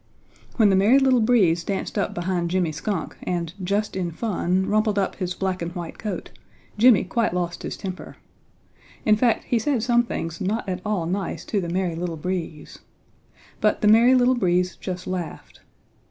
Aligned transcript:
When 0.55 0.71
the 0.71 0.75
Merry 0.75 0.97
Little 0.97 1.19
Breeze 1.21 1.63
danced 1.63 1.95
up 1.95 2.15
behind 2.15 2.49
Jimmy 2.49 2.71
Skunk 2.71 3.17
and, 3.21 3.53
just 3.63 3.95
in 3.95 4.09
fun, 4.09 4.65
rumpled 4.65 4.97
up 4.97 5.17
his 5.17 5.35
black 5.35 5.61
and 5.61 5.71
white 5.75 5.99
coat, 5.99 6.31
Jimmy 6.75 7.03
quite 7.03 7.35
lost 7.35 7.61
his 7.61 7.77
temper. 7.77 8.15
In 9.05 9.15
fact 9.15 9.43
he 9.43 9.59
said 9.59 9.83
some 9.83 10.03
things 10.03 10.41
not 10.41 10.67
at 10.67 10.81
all 10.83 11.05
nice 11.05 11.45
to 11.45 11.61
the 11.61 11.69
Merry 11.69 11.93
Little 11.93 12.17
Breeze. 12.17 12.79
But 13.59 13.81
the 13.81 13.87
Merry 13.87 14.15
Little 14.15 14.33
Breeze 14.33 14.75
just 14.75 15.05
laughed. 15.05 15.59